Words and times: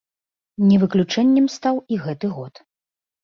Не 0.69 0.77
выключэннем 0.83 1.45
стаў 1.57 1.75
і 1.97 2.01
гэты 2.05 2.27
год. 2.39 2.53